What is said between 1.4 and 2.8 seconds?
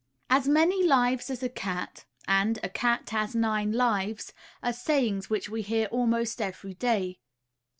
a cat," and "a